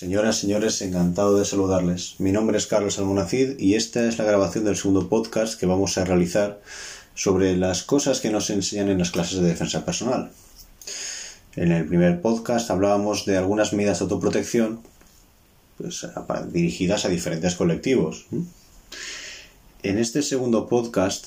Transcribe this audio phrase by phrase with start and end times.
[0.00, 2.14] Señoras, señores, encantado de saludarles.
[2.16, 5.98] Mi nombre es Carlos Almonacid y esta es la grabación del segundo podcast que vamos
[5.98, 6.58] a realizar
[7.14, 10.30] sobre las cosas que nos enseñan en las clases de defensa personal.
[11.54, 14.80] En el primer podcast hablábamos de algunas medidas de autoprotección
[15.76, 16.06] pues,
[16.50, 18.24] dirigidas a diferentes colectivos.
[19.82, 21.26] En este segundo podcast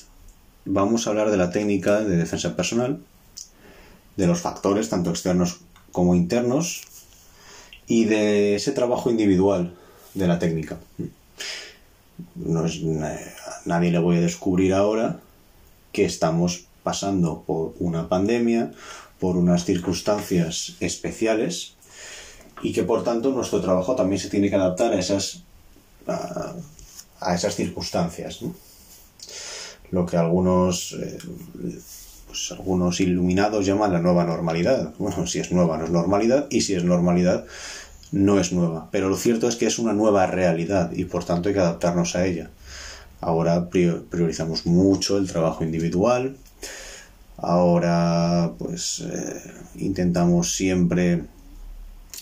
[0.64, 2.98] vamos a hablar de la técnica de defensa personal,
[4.16, 5.60] de los factores tanto externos
[5.92, 6.82] como internos
[7.86, 9.74] y de ese trabajo individual
[10.14, 10.78] de la técnica.
[12.34, 12.80] No es,
[13.64, 15.20] nadie le voy a descubrir ahora
[15.92, 18.72] que estamos pasando por una pandemia,
[19.18, 21.74] por unas circunstancias especiales
[22.62, 25.42] y que por tanto nuestro trabajo también se tiene que adaptar a esas,
[26.06, 28.40] a, esas circunstancias.
[29.90, 31.18] Lo que algunos, eh,
[32.34, 34.92] pues algunos iluminados llaman la nueva normalidad.
[34.98, 37.44] Bueno, si es nueva no es normalidad y si es normalidad
[38.10, 38.88] no es nueva.
[38.90, 42.16] Pero lo cierto es que es una nueva realidad y por tanto hay que adaptarnos
[42.16, 42.50] a ella.
[43.20, 46.36] Ahora priorizamos mucho el trabajo individual.
[47.36, 49.40] Ahora pues eh,
[49.76, 51.22] intentamos siempre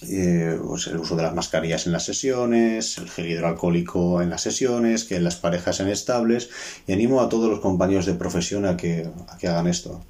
[0.08, 4.42] eh, pues, el uso de las mascarillas en las sesiones, el gel hidroalcohólico en las
[4.42, 6.50] sesiones, que las parejas sean estables
[6.86, 9.08] y animo a todos los compañeros de profesión a que,
[9.42, 10.02] hagan esto.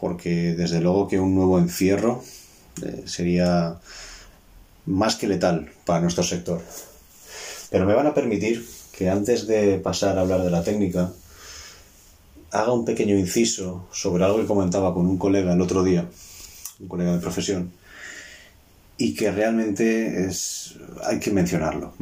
[0.00, 2.22] Porque desde luego que un nuevo encierro
[2.82, 3.76] eh, sería
[4.86, 6.60] más que letal para nuestro sector.
[7.70, 11.12] Pero me van a permitir que antes de pasar a hablar de la técnica,
[12.50, 16.06] haga un pequeño inciso sobre algo que comentaba con un colega el otro día,
[16.80, 17.72] un colega de profesión,
[19.02, 21.92] y que realmente es, hay que mencionarlo.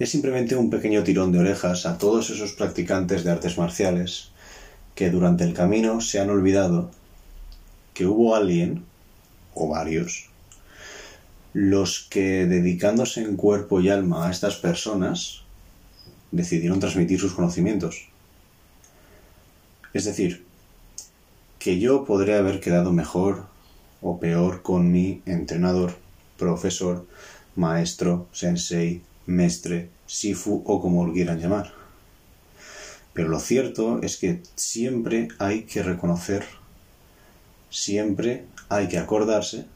[0.00, 4.30] Es simplemente un pequeño tirón de orejas a todos esos practicantes de artes marciales
[4.96, 6.90] que durante el camino se han olvidado
[7.94, 8.84] que hubo alguien,
[9.54, 10.28] o varios,
[11.52, 15.42] los que dedicándose en cuerpo y alma a estas personas
[16.32, 18.08] decidieron transmitir sus conocimientos.
[19.94, 20.44] Es decir,
[21.60, 23.54] que yo podría haber quedado mejor
[24.06, 25.96] o peor con mi entrenador,
[26.38, 27.06] profesor,
[27.56, 31.72] maestro, sensei, mestre, sifu o como lo quieran llamar.
[33.12, 36.44] Pero lo cierto es que siempre hay que reconocer,
[37.68, 39.66] siempre hay que acordarse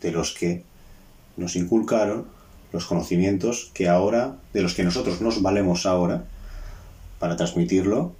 [0.00, 0.64] de los que
[1.36, 2.26] nos inculcaron
[2.72, 6.24] los conocimientos que ahora, de los que nosotros nos valemos ahora,
[7.20, 8.14] para transmitirlo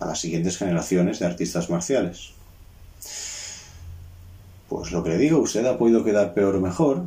[0.00, 2.35] a las siguientes generaciones de artistas marciales.
[4.68, 7.04] Pues lo que le digo, usted ha podido quedar peor o mejor,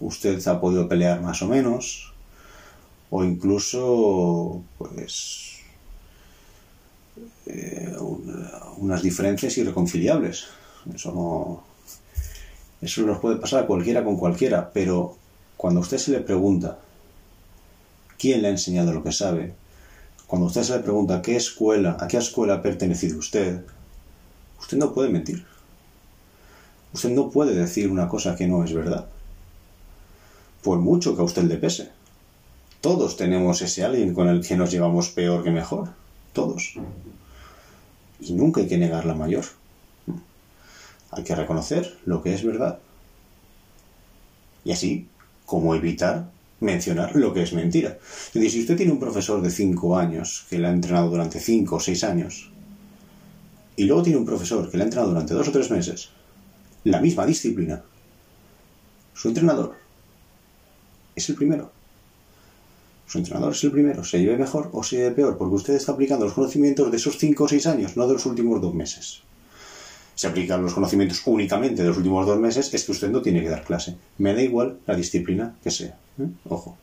[0.00, 2.12] usted ha podido pelear más o menos,
[3.10, 5.58] o incluso, pues,
[7.46, 7.94] eh,
[8.78, 10.46] unas diferencias irreconciliables.
[10.94, 11.64] Eso no,
[12.80, 15.16] eso nos puede pasar a cualquiera con cualquiera, pero
[15.56, 16.78] cuando usted se le pregunta
[18.18, 19.54] quién le ha enseñado lo que sabe,
[20.26, 23.64] cuando usted se le pregunta qué escuela, a qué escuela ha pertenecido usted,
[24.58, 25.51] usted no puede mentir.
[26.92, 29.06] Usted no puede decir una cosa que no es verdad.
[30.62, 31.90] Por mucho que a usted le pese.
[32.80, 35.90] Todos tenemos ese alguien con el que nos llevamos peor que mejor.
[36.32, 36.74] Todos.
[38.20, 39.44] Y nunca hay que negar la mayor.
[41.10, 42.78] Hay que reconocer lo que es verdad.
[44.64, 45.08] Y así,
[45.46, 47.98] como evitar mencionar lo que es mentira.
[48.28, 51.40] Es decir, si usted tiene un profesor de 5 años que le ha entrenado durante
[51.40, 52.50] 5 o 6 años,
[53.76, 56.10] y luego tiene un profesor que le ha entrenado durante 2 o 3 meses,
[56.84, 57.82] la misma disciplina,
[59.14, 59.74] su entrenador
[61.14, 61.70] es el primero.
[63.06, 64.04] Su entrenador es el primero.
[64.04, 67.18] Se lleve mejor o se lleve peor, porque usted está aplicando los conocimientos de esos
[67.18, 69.22] 5 o 6 años, no de los últimos 2 meses
[70.14, 73.42] se aplican los conocimientos únicamente de los últimos dos meses, es que usted no tiene
[73.42, 73.96] que dar clase.
[74.18, 75.98] Me da igual la disciplina que sea.
[76.18, 76.28] ¿eh?
[76.48, 76.76] Ojo.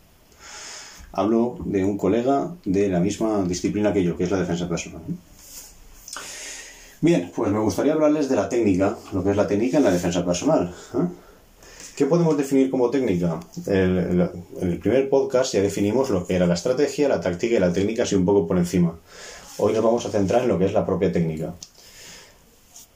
[1.12, 5.02] Hablo de un colega de la misma disciplina que yo, que es la defensa personal.
[5.10, 5.14] ¿eh?
[7.02, 9.92] Bien, pues me gustaría hablarles de la técnica, lo que es la técnica en la
[9.92, 10.76] defensa personal.
[10.96, 11.08] ¿eh?
[11.96, 13.40] ¿Qué podemos definir como técnica?
[13.68, 14.30] En
[14.60, 18.04] el, primer podcast ya definimos lo que era la estrategia, la táctica y la técnica,
[18.04, 18.96] así un poco por encima.
[19.60, 21.54] Hoy nos vamos a centrar en lo que es la propia técnica.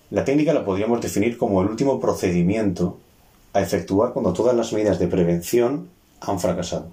[0.09, 2.97] La técnica la podríamos definir como el último procedimiento
[3.53, 5.87] a efectuar cuando todas las medidas de prevención
[6.19, 6.87] han fracasado.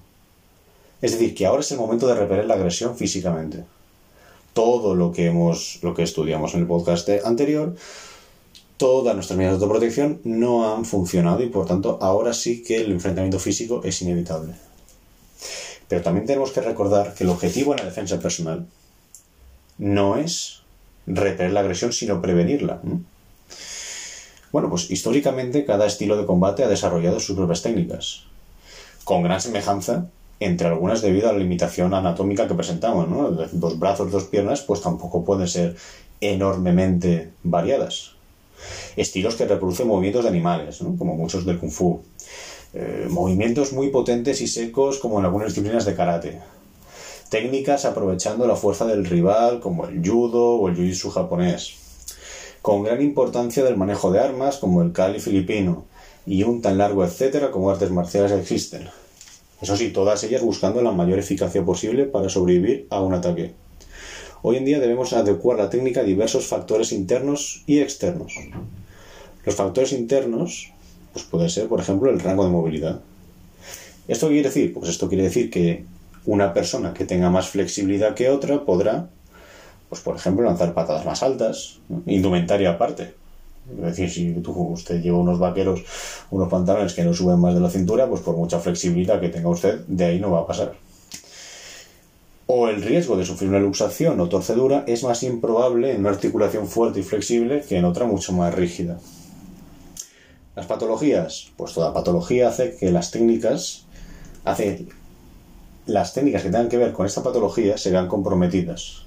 [1.02, 3.64] Es decir, que ahora es el momento de repeler la agresión físicamente.
[4.52, 7.76] Todo lo que hemos, lo que estudiamos en el podcast anterior,
[8.76, 12.90] todas nuestras medidas de autoprotección no han funcionado y por tanto ahora sí que el
[12.92, 14.54] enfrentamiento físico es inevitable.
[15.88, 18.66] Pero también tenemos que recordar que el objetivo en la defensa personal
[19.76, 20.62] no es
[21.06, 22.80] repeler la agresión, sino prevenirla.
[24.52, 28.24] Bueno, pues históricamente cada estilo de combate ha desarrollado sus propias técnicas,
[29.04, 30.06] con gran semejanza
[30.40, 33.30] entre algunas debido a la limitación anatómica que presentamos, ¿no?
[33.30, 35.76] Dos brazos, dos piernas, pues tampoco pueden ser
[36.20, 38.12] enormemente variadas.
[38.96, 40.96] Estilos que reproducen movimientos de animales, ¿no?
[40.96, 42.00] como muchos del kung fu.
[42.72, 46.40] Eh, movimientos muy potentes y secos como en algunas disciplinas de karate.
[47.28, 51.74] Técnicas aprovechando la fuerza del rival como el judo o el jiu-jitsu japonés.
[52.62, 55.84] Con gran importancia del manejo de armas como el kali filipino
[56.26, 58.88] y un tan largo etcétera como artes marciales existen.
[59.60, 63.52] Eso sí, todas ellas buscando la mayor eficacia posible para sobrevivir a un ataque.
[64.42, 68.32] Hoy en día debemos adecuar la técnica a diversos factores internos y externos.
[69.44, 70.72] Los factores internos
[71.12, 73.00] pues puede ser, por ejemplo, el rango de movilidad.
[74.08, 74.72] ¿Esto qué quiere decir?
[74.72, 75.84] Pues esto quiere decir que
[76.24, 79.10] una persona que tenga más flexibilidad que otra podrá,
[79.88, 83.19] pues por ejemplo, lanzar patadas más altas, indumentaria aparte.
[83.68, 85.82] Es decir, si usted lleva unos vaqueros,
[86.30, 89.48] unos pantalones que no suben más de la cintura, pues por mucha flexibilidad que tenga
[89.48, 90.74] usted, de ahí no va a pasar.
[92.46, 96.66] O el riesgo de sufrir una luxación o torcedura es más improbable en una articulación
[96.66, 98.98] fuerte y flexible que en otra mucho más rígida.
[100.56, 103.84] Las patologías, pues toda patología hace que las técnicas,
[104.44, 104.86] hace
[105.86, 109.04] las técnicas que tengan que ver con esta patología se vean comprometidas.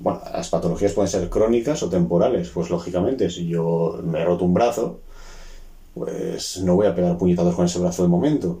[0.00, 4.44] Bueno, las patologías pueden ser crónicas o temporales, pues lógicamente, si yo me he roto
[4.44, 5.00] un brazo,
[5.94, 8.58] pues no voy a pegar puñetazos con ese brazo de momento.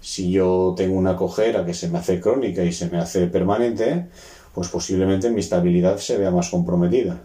[0.00, 4.06] Si yo tengo una cojera que se me hace crónica y se me hace permanente,
[4.54, 7.18] pues posiblemente mi estabilidad se vea más comprometida.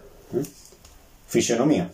[1.27, 1.91] Fisionomía.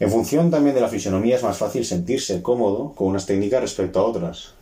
[0.00, 3.98] En función también de la fisionomía es más fácil sentirse cómodo con unas técnicas respecto
[3.98, 4.54] a otras.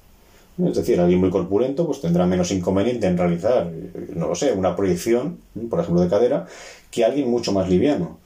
[0.64, 3.70] Es decir, alguien muy corpulento pues tendrá menos inconveniente en realizar,
[4.14, 5.38] no lo sé, una proyección,
[5.68, 6.46] por ejemplo, de cadera,
[6.90, 8.18] que alguien mucho más liviano,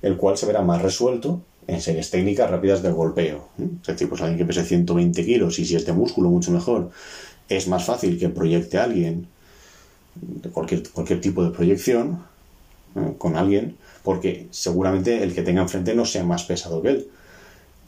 [0.00, 3.48] el cual se verá más resuelto en series técnicas rápidas de golpeo.
[3.80, 6.90] Es decir, pues alguien que pese 120 kilos y si es de músculo mucho mejor,
[7.48, 9.26] es más fácil que proyecte a alguien
[10.14, 12.20] de cualquier, cualquier tipo de proyección
[13.18, 17.08] con alguien, porque seguramente el que tenga enfrente no sea más pesado que él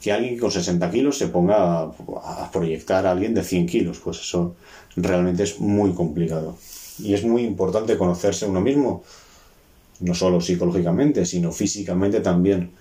[0.05, 4.01] que alguien con 60 kilos se ponga a, proyectar a alguien de 100 kilos.
[4.05, 4.55] Pues eso
[4.97, 6.59] realmente es muy complicado.
[6.99, 9.03] Y es muy importante conocerse uno mismo,
[10.01, 12.73] no solo psicológicamente, sino físicamente también,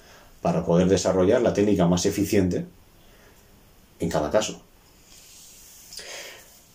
[0.41, 2.65] para poder desarrollar la técnica más eficiente
[4.01, 4.61] en cada caso.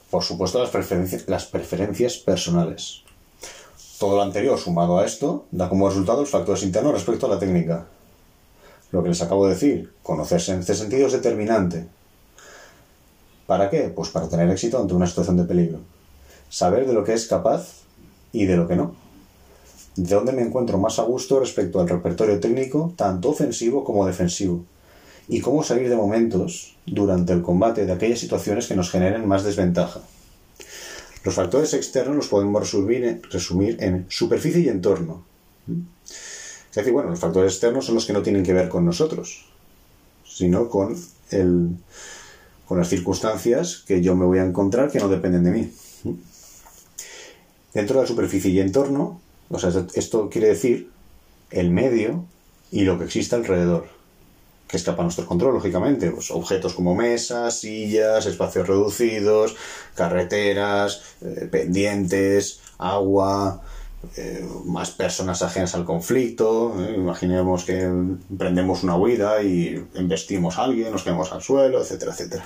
[0.08, 3.02] Por supuesto, las las preferencias personales.
[3.98, 7.38] Todo lo anterior sumado a esto da como resultado los factores internos respecto a la
[7.38, 7.86] técnica.
[8.90, 11.86] Lo que les acabo de decir, conocerse en este sentido es determinante.
[13.46, 13.92] ¿Para qué?
[13.94, 15.80] Pues para tener éxito ante una situación de peligro.
[16.50, 17.82] Saber de lo que es capaz
[18.32, 18.94] y de lo que no.
[19.96, 24.64] De dónde me encuentro más a gusto respecto al repertorio técnico, tanto ofensivo como defensivo.
[25.28, 29.44] Y cómo salir de momentos durante el combate de aquellas situaciones que nos generen más
[29.44, 30.00] desventaja.
[31.24, 35.24] Los factores externos los podemos resumir, en superficie y entorno.
[36.70, 39.46] Es decir, bueno, los factores externos son los que no tienen que ver con nosotros,
[40.24, 40.96] sino con,
[41.30, 41.70] el,
[42.66, 45.72] con las circunstancias que yo me voy a encontrar que no dependen de mí.
[47.74, 49.20] Dentro de la superficie y entorno,
[49.50, 50.90] o sea, esto quiere decir
[51.50, 52.24] el medio
[52.70, 53.88] y lo que existe alrededor,
[54.66, 56.10] que escapa a nuestro control, lógicamente.
[56.10, 59.56] Pues objetos como mesas, sillas, espacios reducidos,
[59.94, 63.62] carreteras, eh, pendientes, agua,
[64.16, 66.74] eh, más personas ajenas al conflicto.
[66.80, 72.12] Eh, imaginemos que emprendemos una huida y investimos a alguien, nos quedamos al suelo, etcétera,
[72.12, 72.44] etcétera.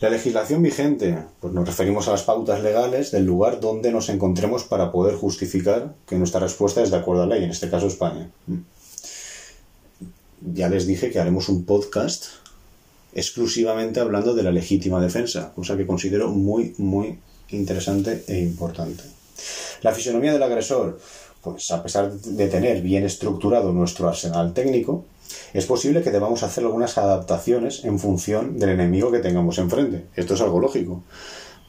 [0.00, 4.64] La legislación vigente, pues nos referimos a las pautas legales del lugar donde nos encontremos
[4.64, 7.86] para poder justificar que nuestra respuesta es de acuerdo a la ley, en este caso
[7.86, 8.28] España.
[8.46, 8.58] Mm.
[10.52, 12.26] Ya les dije que haremos un podcast
[13.14, 17.18] exclusivamente hablando de la legítima defensa, cosa que considero muy, muy
[17.50, 19.13] interesante e importante.
[19.82, 20.98] La fisonomía del agresor,
[21.42, 25.04] pues a pesar de tener bien estructurado nuestro arsenal técnico,
[25.52, 30.06] es posible que debamos hacer algunas adaptaciones en función del enemigo que tengamos enfrente.
[30.16, 31.02] Esto es algo lógico.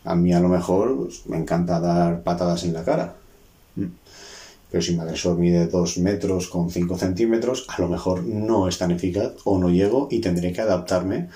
[0.04, 3.16] A mí a lo mejor pues, me encanta dar patadas en la cara.
[3.76, 3.86] Mm.
[4.72, 8.78] Pero si mi agresor mide 2 metros con 5 centímetros, a lo mejor no es
[8.78, 11.30] tan eficaz o no llego y tendré que adaptarme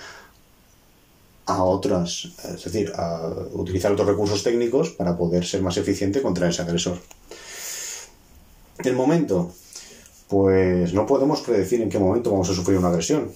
[1.50, 6.48] a otras, es decir, a utilizar otros recursos técnicos para poder ser más eficiente contra
[6.48, 7.00] ese agresor.
[8.84, 9.52] El momento,
[10.28, 13.32] pues no podemos predecir en qué momento vamos a sufrir una agresión.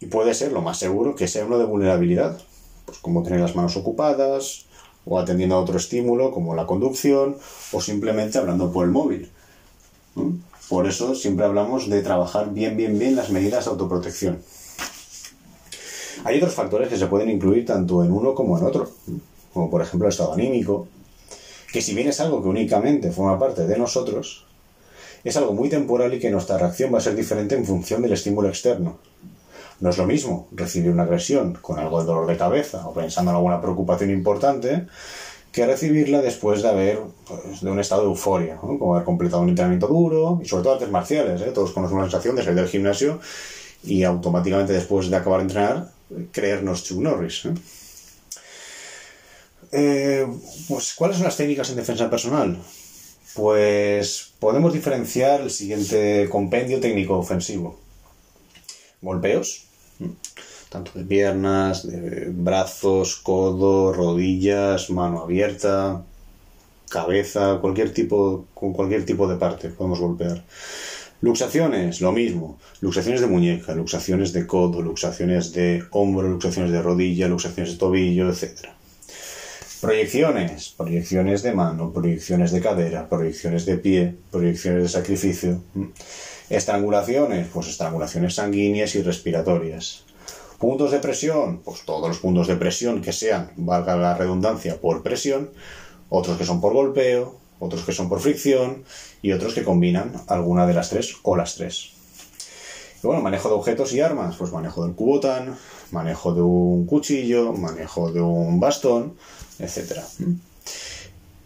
[0.00, 2.40] Y puede ser lo más seguro que sea uno de vulnerabilidad,
[2.86, 4.64] pues como tener las manos ocupadas,
[5.04, 7.36] o atendiendo a otro estímulo como la conducción,
[7.72, 9.30] o simplemente hablando por el móvil.
[10.70, 14.38] Por eso siempre hablamos de trabajar bien, bien, bien las medidas de autoprotección.
[16.24, 18.90] Hay otros factores que se pueden incluir tanto en uno como en otro,
[19.52, 20.88] como por ejemplo el estado anímico,
[21.70, 24.46] que si bien es algo que únicamente forma parte de nosotros,
[25.22, 28.12] es algo muy temporal y que nuestra reacción va a ser diferente en función del
[28.12, 28.98] estímulo externo.
[29.80, 33.30] No es lo mismo recibir una agresión con algo de dolor de cabeza o pensando
[33.30, 34.86] en alguna preocupación importante
[35.50, 39.50] que recibirla después de haber pues, de un estado de euforia, como haber completado un
[39.50, 41.40] entrenamiento duro y sobre todo artes marciales.
[41.42, 41.52] ¿eh?
[41.54, 43.20] Todos conocemos la sensación de salir del gimnasio
[43.82, 45.93] y automáticamente después de acabar de entrenar
[46.32, 47.46] creernos Chuck Norris.
[47.46, 47.54] ¿eh?
[49.72, 50.26] Eh,
[50.68, 52.58] pues, ¿Cuáles son las técnicas en defensa personal?
[53.34, 57.80] Pues podemos diferenciar el siguiente compendio técnico ofensivo.
[59.02, 59.66] Golpeos,
[60.68, 66.04] tanto de piernas, de brazos, codo, rodillas, mano abierta,
[66.88, 70.44] cabeza, cualquier tipo, con cualquier tipo de parte podemos golpear.
[71.24, 72.58] Luxaciones, lo mismo.
[72.82, 78.28] Luxaciones de muñeca, luxaciones de codo, luxaciones de hombro, luxaciones de rodilla, luxaciones de tobillo,
[78.28, 78.68] etc.
[79.80, 85.62] Proyecciones, proyecciones de mano, proyecciones de cadera, proyecciones de pie, proyecciones de sacrificio.
[86.50, 90.04] Estrangulaciones, pues estrangulaciones sanguíneas y respiratorias.
[90.58, 95.02] Puntos de presión, pues todos los puntos de presión que sean, valga la redundancia, por
[95.02, 95.48] presión,
[96.10, 98.84] otros que son por golpeo, otros que son por fricción
[99.22, 101.92] y otros que combinan alguna de las tres o las tres.
[103.02, 105.56] Bueno, manejo de objetos y armas, pues manejo del cubotán,
[105.90, 109.14] manejo de un cuchillo, manejo de un bastón,
[109.58, 110.00] etc.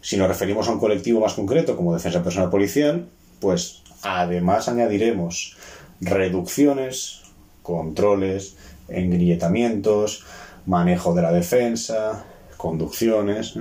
[0.00, 3.08] Si nos referimos a un colectivo más concreto como defensa personal policial,
[3.40, 5.56] pues además añadiremos
[6.00, 7.22] reducciones,
[7.62, 8.56] controles,
[8.88, 10.24] engrilletamientos,
[10.64, 12.24] manejo de la defensa,
[12.56, 13.54] conducciones.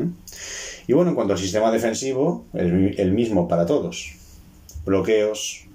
[0.87, 4.15] Y bueno, en cuanto al sistema defensivo, el, mismo para todos.
[4.85, 5.65] Bloqueos,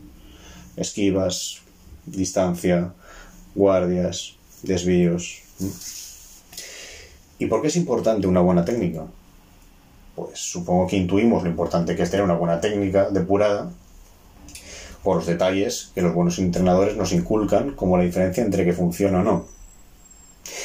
[0.77, 1.61] esquivas,
[2.07, 2.95] distancia,
[3.55, 5.43] guardias, desvíos.
[7.39, 9.05] ¿Y por qué es importante una buena técnica?
[10.17, 13.71] Pues supongo que intuimos lo importante que es tener una buena técnica depurada
[15.03, 19.21] por los detalles que los buenos entrenadores nos inculcan como la diferencia entre que funciona
[19.21, 19.47] o no.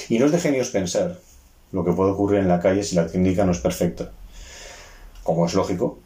[0.07, 1.19] Y no es de genios pensar
[1.73, 4.11] lo que puede ocurrir en la calle si la técnica no es perfecta.
[5.27, 6.00] Como es lógico,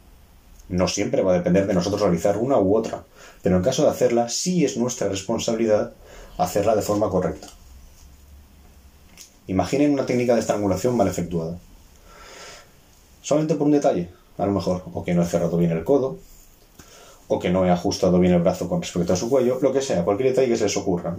[0.68, 3.04] no siempre va a depender de nosotros realizar una u otra,
[3.40, 5.92] pero en caso de hacerla, sí es nuestra responsabilidad
[6.38, 7.46] hacerla de forma correcta.
[9.46, 11.56] Imaginen una técnica de estrangulación mal efectuada.
[13.20, 16.18] Solamente por un detalle, a lo mejor, o que no he cerrado bien el codo,
[17.28, 19.82] o que no he ajustado bien el brazo con respecto a su cuello, lo que
[19.82, 21.14] sea, cualquier detalle que se les ocurra.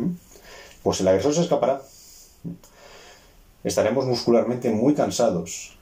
[0.84, 1.82] Pues el agresor se escapará.
[3.64, 5.78] Estaremos muscularmente muy cansados.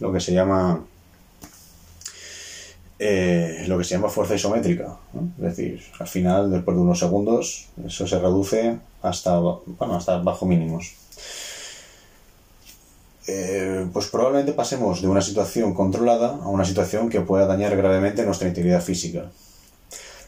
[0.00, 0.84] Lo que se llama.
[2.98, 4.96] Eh, lo que se llama fuerza isométrica.
[5.38, 10.46] Es decir, al final, después de unos segundos, eso se reduce hasta, bueno, hasta bajo
[10.46, 10.94] mínimos.
[13.28, 18.24] Eh, pues probablemente pasemos de una situación controlada a una situación que pueda dañar gravemente
[18.24, 19.30] nuestra integridad física.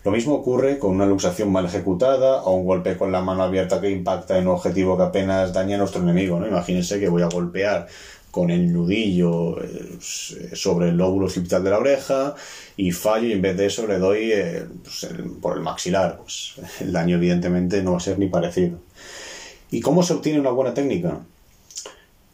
[0.04, 3.80] Lo mismo ocurre con una luxación mal ejecutada o un golpe con la mano abierta
[3.80, 6.38] que impacta en un objetivo que apenas daña a nuestro enemigo.
[6.38, 6.46] ¿no?
[6.46, 7.86] Imagínense que voy a golpear
[8.30, 9.98] con el nudillo eh,
[10.52, 12.34] sobre el lóbulo occipital de la oreja
[12.76, 15.08] y fallo y en vez de eso le doy eh, pues,
[15.40, 16.18] por el maxilar.
[16.18, 18.78] Pues el daño evidentemente no va a ser ni parecido.
[19.70, 21.20] ¿Y cómo se obtiene una buena técnica?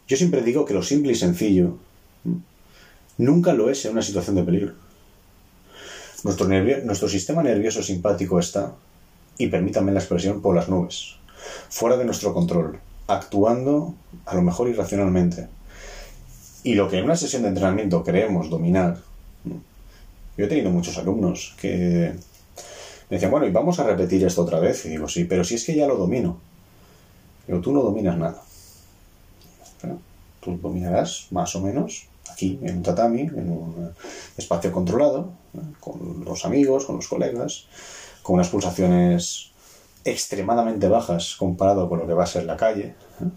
[0.08, 1.78] Yo siempre digo que lo simple y sencillo
[3.18, 4.74] nunca lo es en una situación de peligro.
[6.24, 8.72] Nuestro, nuestro sistema nervioso simpático está,
[9.38, 11.16] y permítanme la expresión, por las nubes,
[11.68, 15.48] fuera de nuestro control, actuando a lo mejor irracionalmente.
[16.66, 18.98] Y lo que en una sesión de entrenamiento creemos dominar,
[20.36, 22.12] yo he tenido muchos alumnos que
[23.08, 24.84] me decían, bueno, y vamos a repetir esto otra vez.
[24.84, 26.38] Y digo, sí, pero si es que ya lo domino.
[27.46, 28.42] Digo, tú no dominas nada
[30.46, 33.92] tú dominarás más o menos aquí en un tatami, en un
[34.36, 35.30] espacio controlado,
[35.80, 37.66] con los amigos, con los colegas,
[38.22, 39.50] con unas pulsaciones
[40.04, 42.94] extremadamente bajas comparado con lo que va a ser la calle.
[43.20, 43.30] ¿eh?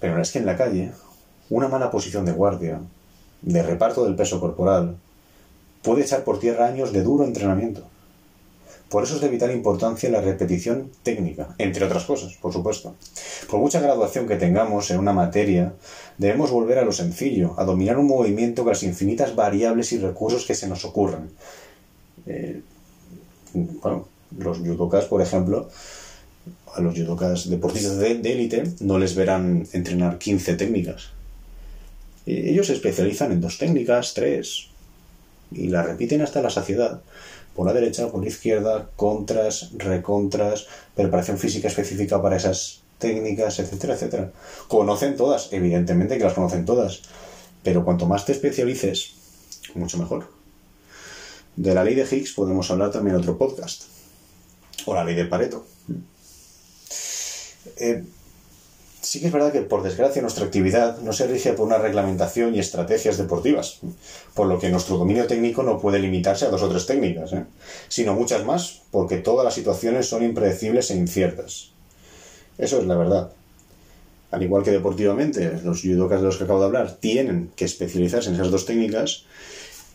[0.00, 0.92] Pero es que en la calle,
[1.50, 2.80] una mala posición de guardia,
[3.42, 4.96] de reparto del peso corporal,
[5.82, 7.84] puede echar por tierra años de duro entrenamiento.
[8.88, 12.94] Por eso es de vital importancia la repetición técnica, entre otras cosas, por supuesto.
[13.50, 15.74] Por mucha graduación que tengamos en una materia,
[16.16, 20.46] debemos volver a lo sencillo, a dominar un movimiento con las infinitas variables y recursos
[20.46, 21.28] que se nos ocurran.
[22.26, 22.62] Eh,
[23.52, 25.68] bueno, los judokas, por ejemplo,
[26.74, 31.10] a los judokas deportistas de élite no les verán entrenar 15 técnicas.
[32.28, 34.68] Ellos se especializan en dos técnicas, tres,
[35.50, 37.00] y la repiten hasta la saciedad,
[37.54, 43.94] por la derecha, por la izquierda, contras, recontras, preparación física específica para esas técnicas, etcétera,
[43.94, 44.32] etcétera.
[44.68, 47.02] Conocen todas, evidentemente que las conocen todas,
[47.62, 49.14] pero cuanto más te especialices,
[49.74, 50.28] mucho mejor.
[51.56, 53.84] De la ley de Higgs podemos hablar también en otro podcast.
[54.84, 55.66] O la ley de Pareto.
[57.76, 58.04] Eh,
[59.08, 62.54] sí que es verdad que, por desgracia, nuestra actividad no se rige por una reglamentación
[62.54, 63.78] y estrategias deportivas,
[64.34, 67.46] por lo que nuestro dominio técnico no puede limitarse a dos o tres técnicas, ¿eh?
[67.88, 71.70] sino muchas más, porque todas las situaciones son impredecibles e inciertas.
[72.58, 73.30] Eso es la verdad.
[74.30, 78.28] Al igual que deportivamente, los judokas de los que acabo de hablar tienen que especializarse
[78.28, 79.24] en esas dos técnicas,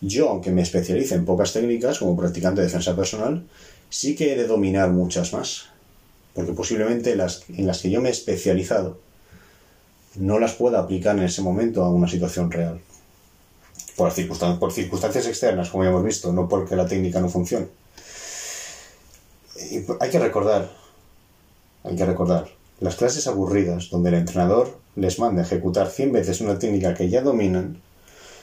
[0.01, 3.43] yo, aunque me especialice en pocas técnicas, como practicante de defensa personal,
[3.91, 5.65] sí que he de dominar muchas más.
[6.33, 9.02] Porque posiblemente las en las que yo me he especializado
[10.15, 12.79] no las pueda aplicar en ese momento a una situación real.
[13.95, 17.67] Por, circunstancias, externas, como ya hemos visto, no porque la técnica no funcione.
[19.99, 20.71] Hay que recordar,
[21.83, 26.57] hay que recordar, las clases aburridas donde el entrenador les manda ejecutar 100 veces una
[26.57, 27.81] técnica que ya dominan,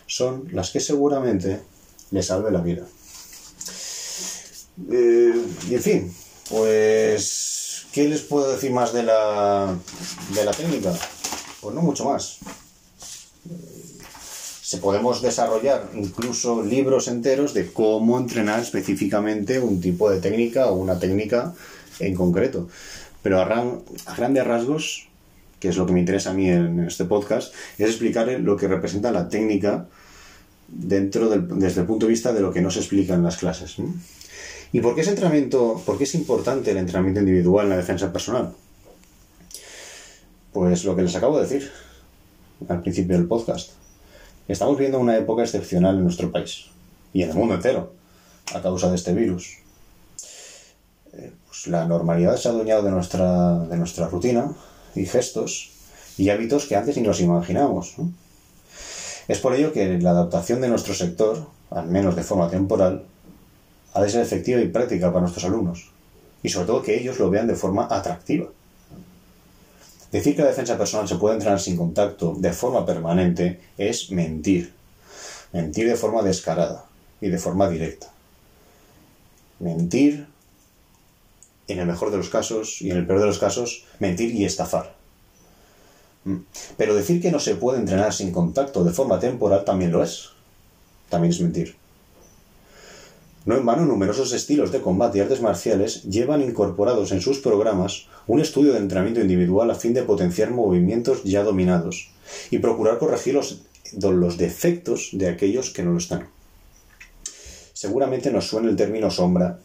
[0.07, 1.61] son las que seguramente
[2.11, 2.87] le salve la vida.
[4.91, 5.35] Eh,
[5.69, 6.15] y en fin,
[6.49, 9.75] pues, ¿qué les puedo decir más de la,
[10.35, 10.93] de la técnica?
[11.61, 12.39] Pues no mucho más.
[14.63, 20.77] Se podemos desarrollar incluso libros enteros de cómo entrenar específicamente un tipo de técnica o
[20.77, 21.55] una técnica
[21.99, 22.69] en concreto.
[23.23, 23.47] Pero a,
[24.17, 25.09] grandes rasgos,
[25.59, 28.69] que es lo que me interesa a mí en este podcast, es explicarle lo que
[28.69, 29.87] representa la técnica
[30.69, 33.39] dentro del, desde el punto de vista de lo que no se explica en las
[33.39, 33.77] clases.
[34.73, 38.13] ¿Y por qué ese entrenamiento, por qué es importante el entrenamiento individual en la defensa
[38.13, 38.53] personal?
[40.61, 41.73] Pues lo que les acabo de decir
[42.69, 43.71] al principio del podcast.
[44.47, 46.67] Estamos viendo una época excepcional en nuestro país
[47.15, 47.95] y en el mundo entero
[48.53, 49.57] a causa de este virus.
[51.15, 54.53] Eh, pues la normalidad se ha adueñado de nuestra, de nuestra rutina
[54.95, 55.71] y gestos
[56.19, 57.95] y hábitos que antes ni nos imaginábamos.
[59.29, 63.07] Es por ello que la adaptación de nuestro sector, al menos de forma temporal,
[63.95, 65.91] ha de ser efectiva y práctica para nuestros alumnos,
[66.43, 68.49] y sobre todo que ellos lo vean de forma atractiva.
[70.13, 74.73] Decir que la defensa personal se puede entrenar sin contacto de forma permanente es mentir.
[75.53, 76.85] Mentir de forma descarada
[77.21, 78.09] y de forma directa.
[79.61, 80.27] Mentir,
[81.69, 84.45] en el mejor de los casos y en el peor de los casos, mentir y
[84.45, 84.95] estafar.
[86.25, 86.39] Mm.
[86.77, 90.31] Pero decir que no se puede entrenar sin contacto de forma temporal también lo es.
[91.09, 91.80] También es mentir.
[93.47, 98.07] No en vano, numerosos estilos de combate y artes marciales llevan incorporados en sus programas
[98.27, 102.11] un estudio de entrenamiento individual a fin de potenciar movimientos ya dominados
[102.51, 103.63] y procurar corregir los,
[103.99, 106.29] los defectos de aquellos que no lo están.
[107.73, 109.59] Seguramente nos suena el término sombra,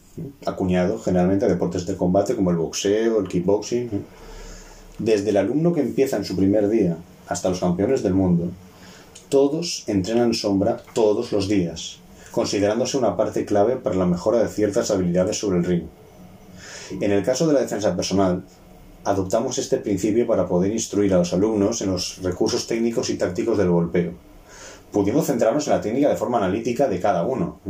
[0.45, 3.89] acuñado generalmente a deportes de combate como el boxeo, el kickboxing.
[4.99, 6.95] Desde el alumno que empieza en su primer día
[7.27, 8.51] hasta los campeones del mundo,
[9.27, 11.99] todos entrenan sombra todos los días,
[12.35, 15.83] considerándose una parte clave para la mejora de ciertas habilidades sobre el ring.
[16.99, 18.43] En el caso de la defensa personal,
[19.05, 23.57] adoptamos este principio para poder instruir a los alumnos en los recursos técnicos y tácticos
[23.57, 24.11] del golpeo,
[24.91, 27.61] pudiendo centrarnos en la técnica de forma analítica de cada uno.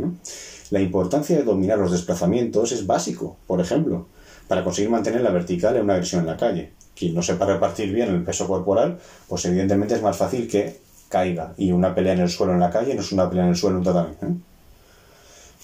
[0.70, 4.08] La importancia de dominar los desplazamientos es básico, por ejemplo,
[4.48, 7.92] para conseguir mantener la vertical en una agresión en la calle quien no sepa repartir
[7.92, 8.98] bien el peso corporal,
[9.28, 11.52] pues evidentemente es más fácil que caiga.
[11.56, 13.56] Y una pelea en el suelo en la calle no es una pelea en el
[13.56, 14.14] suelo en un tatami.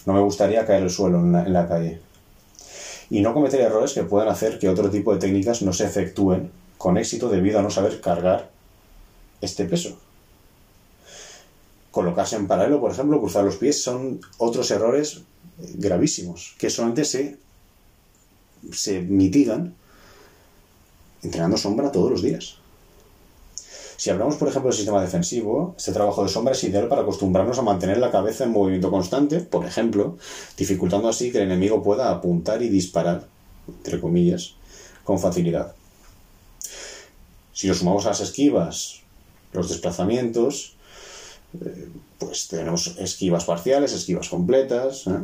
[0.06, 2.00] No me gustaría caer el suelo en la, calle.
[3.10, 6.50] Y no cometer errores que puedan hacer que otro tipo de técnicas no se efectúen
[6.78, 8.50] con éxito debido a no saber cargar
[9.40, 9.96] este peso.
[11.90, 15.22] Colocarse en paralelo, por ejemplo, cruzar los pies, son otros errores
[15.58, 17.38] gravísimos que solamente se
[19.02, 19.74] mitigan
[21.22, 22.61] entrenando sombra todos los días.
[24.02, 27.60] Si hablamos, por ejemplo, del sistema defensivo, este trabajo de sombra es ideal para acostumbrarnos
[27.60, 30.18] a mantener la cabeza en movimiento constante, por ejemplo,
[30.56, 33.28] dificultando así que el enemigo pueda apuntar y disparar,
[33.68, 34.54] entre comillas,
[35.04, 35.76] con facilidad.
[37.52, 39.02] Si lo sumamos a las esquivas,
[39.52, 40.74] los desplazamientos,
[41.64, 41.88] eh,
[42.18, 45.20] pues tenemos esquivas parciales, esquivas completas, ¿eh?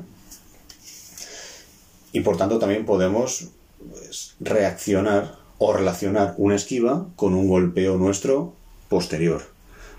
[2.12, 3.48] y por tanto también podemos
[3.90, 8.56] pues, reaccionar o relacionar una esquiva con un golpeo nuestro
[8.88, 9.42] posterior.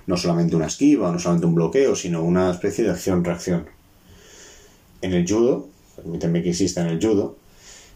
[0.07, 3.67] No solamente una esquiva, no solamente un bloqueo, sino una especie de acción-reacción.
[5.01, 7.37] En el judo, permítanme que exista en el judo,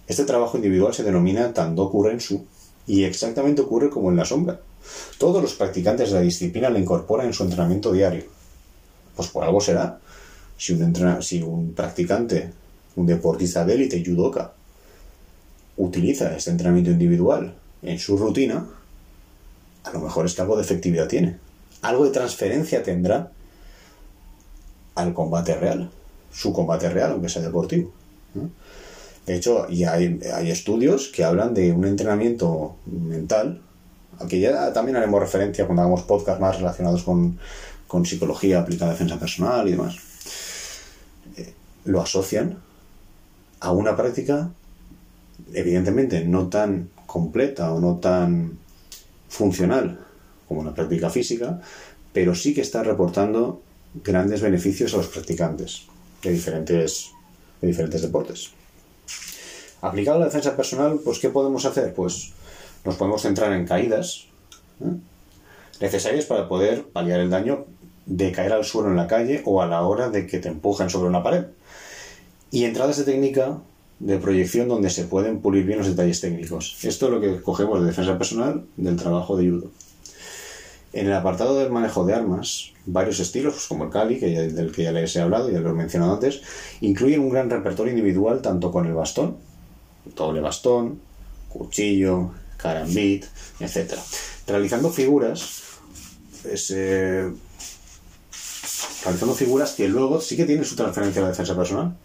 [0.08, 2.46] este trabajo individual se denomina Tandoku Rensu
[2.86, 4.60] y exactamente ocurre como en la sombra.
[5.18, 8.26] Todos los practicantes de la disciplina la incorporan en su entrenamiento diario.
[9.16, 10.00] Pues por algo será.
[10.58, 12.52] Si un, si un practicante,
[12.96, 14.54] un deportista de élite, judoka,
[15.78, 18.66] utiliza este entrenamiento individual en su rutina,
[19.84, 21.38] a lo mejor es que algo de efectividad tiene.
[21.82, 23.32] Algo de transferencia tendrá
[24.96, 25.90] al combate real.
[26.32, 27.92] Su combate real, aunque sea deportivo.
[29.26, 30.20] De hecho, y hay,
[30.50, 33.62] estudios que hablan de un entrenamiento mental.
[34.20, 37.40] Aquí ya también haremos referencia cuando hagamos podcasts más relacionados con,
[37.88, 39.96] con psicología aplicada a defensa personal y demás.
[41.38, 41.54] Eh,
[41.86, 42.58] lo asocian
[43.60, 44.50] a una práctica
[45.54, 48.58] evidentemente no tan completa o no tan
[49.34, 50.00] funcional
[50.48, 51.60] como una práctica física,
[52.14, 53.62] pero sí que está reportando
[54.04, 55.88] grandes beneficios a los practicantes
[56.22, 57.12] de diferentes,
[57.60, 58.52] de diferentes deportes.
[59.82, 61.94] Aplicado a la defensa personal, pues ¿qué podemos hacer?
[61.94, 62.32] Pues
[62.86, 64.28] nos podemos centrar en caídas
[64.82, 64.96] ¿eh?
[65.82, 67.66] necesarias para poder paliar el daño
[68.06, 70.90] de caer al suelo en la calle o a la hora de que te empujen
[70.90, 71.46] sobre una pared.
[72.52, 73.58] Y entradas de técnica
[74.00, 76.78] de proyección donde se pueden pulir bien los detalles técnicos.
[76.84, 79.72] Esto es lo que cogemos de defensa personal del trabajo de judo.
[80.94, 84.72] En el apartado del manejo de armas, varios estilos, pues como el Kali, que del
[84.72, 86.42] que ya les he hablado, ya lo he mencionado antes,
[86.82, 89.38] incluyen un gran repertorio individual tanto con el bastón,
[90.16, 91.00] doble bastón,
[91.50, 93.26] cuchillo, carambit,
[93.60, 93.94] etc.
[94.46, 95.64] Realizando figuras,
[96.46, 97.32] eh,
[99.04, 101.96] realizando figuras que luego sí que tienen su transferencia a la defensa personal,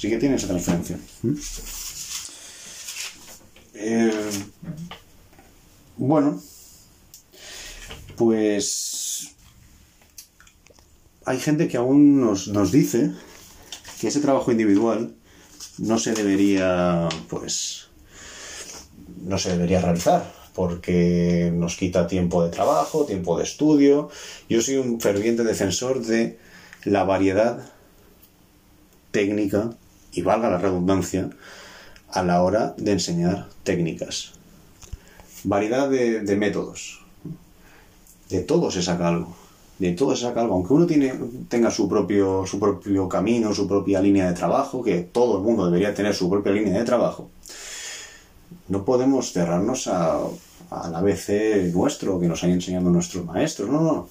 [0.00, 0.98] sí que tiene esa transferencia.
[1.22, 1.34] ¿Mm?
[3.74, 4.30] Eh,
[5.98, 6.40] bueno,
[8.16, 9.34] pues
[11.26, 13.12] hay gente que aún nos, nos, dice
[14.00, 15.14] que ese trabajo individual
[15.76, 17.88] no se debería, pues,
[19.22, 24.08] no se debería realizar porque nos quita tiempo de trabajo, tiempo de estudio.
[24.48, 26.38] Yo soy un ferviente defensor de
[26.84, 27.70] la variedad
[29.10, 29.76] técnica
[30.12, 31.30] y valga la redundancia,
[32.12, 34.32] a la hora de enseñar técnicas.
[35.44, 37.00] Variedad de, métodos.
[38.28, 39.36] De todo se saca algo.
[39.78, 40.54] De todo se saca algo.
[40.54, 41.14] Aunque uno tiene,
[41.48, 45.66] tenga su propio, su propio camino, su propia línea de trabajo, que todo el mundo
[45.66, 47.30] debería tener su propia línea de trabajo,
[48.68, 50.20] no podemos cerrarnos a,
[50.70, 53.68] al ABC nuestro que nos han enseñado nuestros maestros.
[53.68, 54.08] No, no.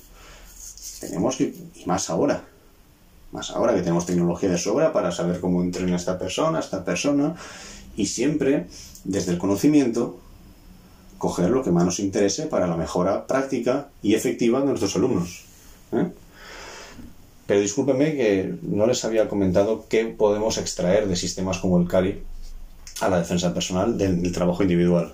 [0.99, 2.43] Tenemos que, y más ahora,
[3.31, 7.35] más ahora que tenemos tecnología de sobra para saber cómo entrena esta persona, esta persona,
[7.95, 8.67] y siempre
[9.03, 10.19] desde el conocimiento
[11.17, 15.43] coger lo que más nos interese para la mejora práctica y efectiva de nuestros alumnos.
[15.91, 16.09] ¿eh?
[17.45, 22.23] Pero discúlpenme que no les había comentado qué podemos extraer de sistemas como el CARI
[23.01, 25.13] a la defensa personal del, del trabajo individual.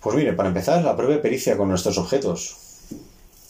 [0.00, 2.56] Pues mire, para empezar, la de pericia con nuestros objetos,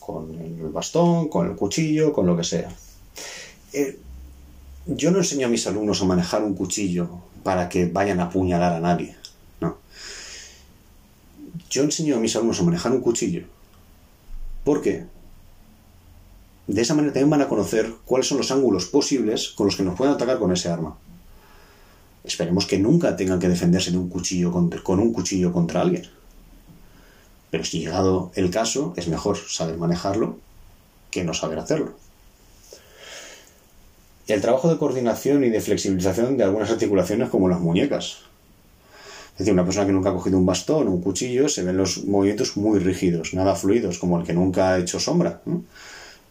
[0.00, 2.74] con el bastón, con el cuchillo, con lo que sea.
[3.72, 3.98] Eh,
[4.86, 7.08] yo no enseño a mis alumnos a manejar un cuchillo
[7.42, 9.16] para que vayan a apuñalar a nadie.
[9.60, 9.76] No.
[11.68, 13.44] Yo enseño a mis alumnos a manejar un cuchillo
[14.64, 15.04] porque
[16.66, 19.82] de esa manera también van a conocer cuáles son los ángulos posibles con los que
[19.82, 20.96] nos pueden atacar con ese arma.
[22.24, 26.06] Esperemos que nunca tengan que defenderse de un cuchillo con un cuchillo contra alguien.
[27.50, 30.38] Pero si llegado el caso, es mejor saber manejarlo
[31.10, 31.94] que no saber hacerlo
[34.28, 38.18] el trabajo de coordinación y de flexibilización de algunas articulaciones como las muñecas.
[39.32, 41.76] Es decir, una persona que nunca ha cogido un bastón o un cuchillo se ven
[41.76, 45.40] los movimientos muy rígidos, nada fluidos, como el que nunca ha hecho sombra.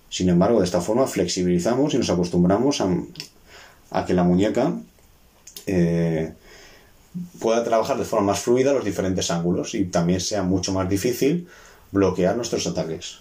[0.09, 4.73] Sin embargo, de esta forma flexibilizamos y nos acostumbramos a, que la muñeca
[5.65, 6.33] eh,
[7.39, 11.47] pueda trabajar de forma más fluida los diferentes ángulos y también sea mucho más difícil
[11.91, 13.19] bloquear nuestros ataques.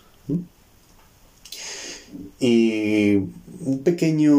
[2.39, 4.33] Y un pequeño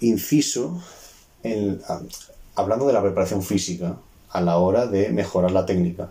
[0.00, 0.80] inciso
[2.54, 3.96] hablando de la preparación física
[4.30, 6.10] a la hora de mejorar la técnica.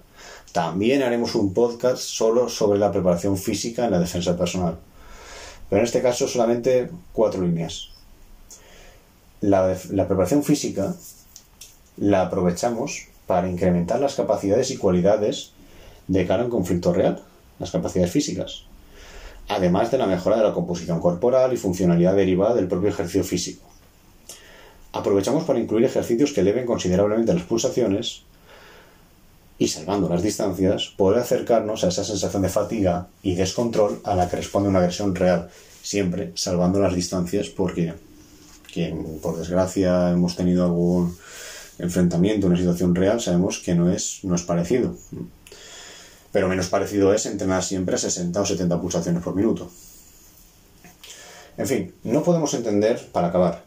[0.51, 4.77] También haremos un podcast solo sobre la preparación física en la defensa personal.
[5.69, 7.89] Pero en este caso solamente cuatro líneas.
[9.41, 10.95] La, la preparación física
[11.97, 15.51] la aprovechamos para incrementar las capacidades y cualidades
[16.07, 17.21] de cara a un conflicto real,
[17.59, 18.65] las capacidades físicas
[19.47, 23.67] además de la mejora de la composición corporal y funcionalidad derivada del propio ejercicio físico.
[24.91, 28.23] Aprovechamos para incluir ejercicios que eleven considerablemente las pulsaciones
[29.57, 34.29] y, salvando las distancias, poder acercarnos a esa sensación de fatiga y descontrol a la
[34.29, 35.49] que responde una agresión real,
[35.81, 37.93] siempre salvando las distancias porque
[38.71, 41.15] quien por desgracia hemos tenido algún
[41.79, 44.95] enfrentamiento, una situación real, sabemos que no es, no es parecido
[46.33, 49.71] pero menos parecido es entrenar siempre a 60 o 70 pulsaciones por minuto.
[51.57, 53.63] En fin, no podemos entender, para acabar,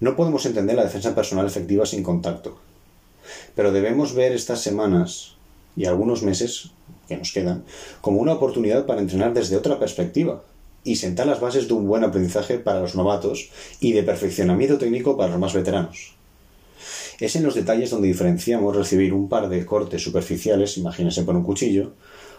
[0.00, 2.58] no podemos entender la defensa personal efectiva sin contacto.
[3.54, 5.36] Pero debemos ver estas semanas
[5.76, 6.72] y algunos meses
[7.06, 7.62] que nos quedan
[8.00, 10.42] como una oportunidad para entrenar desde otra perspectiva
[10.82, 15.16] y sentar las bases de un buen aprendizaje para los novatos y de perfeccionamiento técnico
[15.16, 16.17] para los más veteranos.
[17.20, 21.42] Es en los detalles donde diferenciamos recibir un par de cortes superficiales, imagínense por un
[21.42, 21.92] cuchillo,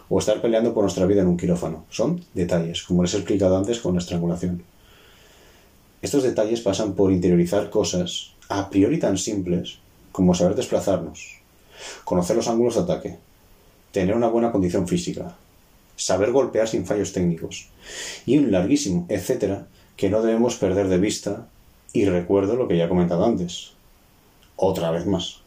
[0.08, 1.84] o estar peleando por nuestra vida en un quirófano.
[1.90, 4.62] Son detalles, como les he explicado antes con la estrangulación.
[6.00, 9.78] Estos detalles pasan por interiorizar cosas a priori tan simples
[10.12, 11.38] como saber desplazarnos,
[12.04, 13.18] conocer los ángulos de ataque,
[13.92, 15.36] tener una buena condición física,
[15.94, 17.68] saber golpear sin fallos técnicos
[18.24, 19.66] y un larguísimo etcétera
[19.96, 21.46] que no debemos perder de vista
[21.92, 23.72] y recuerdo lo que ya he comentado antes.
[24.62, 25.38] Otra vez más.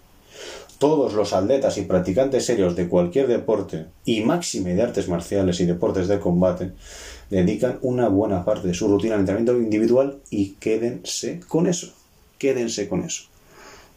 [0.80, 5.68] Todos los atletas y practicantes serios de cualquier deporte y máxime de artes marciales y
[5.68, 6.72] deportes de combate
[7.30, 11.94] dedican una buena parte de su rutina al entrenamiento individual y quédense con eso.
[12.40, 13.26] Quédense con eso.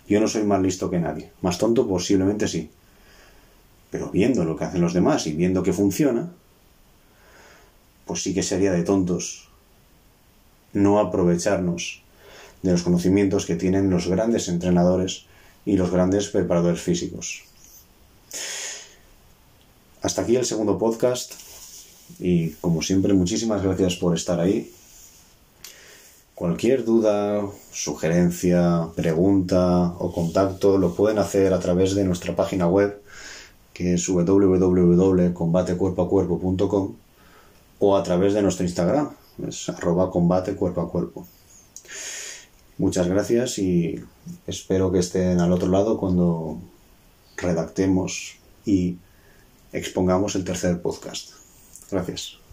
[0.06, 1.30] Yo no soy más listo que nadie.
[1.40, 2.68] Más tonto posiblemente sí.
[3.90, 6.30] Pero viendo lo que hacen los demás y viendo que funciona,
[8.04, 9.48] pues sí que sería de tontos
[10.74, 12.02] no aprovecharnos
[12.66, 15.24] de los conocimientos que tienen los grandes entrenadores
[15.64, 17.44] y los grandes preparadores físicos.
[20.02, 21.32] Hasta aquí el segundo podcast.
[22.20, 24.72] Y como siempre, muchísimas gracias por estar ahí.
[26.34, 33.02] Cualquier duda, sugerencia, pregunta o contacto lo pueden hacer a través de nuestra página web
[33.76, 36.94] que es www.combatecuerpoacuerpo.com
[37.78, 39.10] o a través de nuestro Instagram,
[39.46, 41.28] es arroba combate cuerpo a cuerpo.
[42.78, 44.04] Muchas gracias y
[44.46, 46.58] espero que estén al otro lado cuando
[47.36, 48.36] redactemos
[48.66, 48.98] y
[49.72, 51.30] expongamos el tercer podcast.
[51.90, 52.45] Gracias.